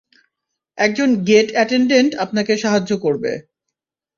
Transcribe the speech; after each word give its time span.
একজন 0.77 1.09
gate 1.27 1.47
attendant 1.53 2.11
আপনাকে 2.23 2.53
সাহায্য 2.57 2.91
করবে। 2.97 3.31